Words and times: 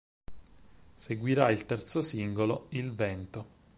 Seguirà 0.95 1.51
il 1.51 1.67
terzo 1.67 2.01
singolo 2.01 2.65
"Il 2.69 2.91
vento. 2.95 3.45